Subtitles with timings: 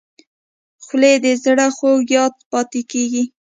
[0.85, 3.23] خولۍ د زړه خوږ یاد پاتې کېږي.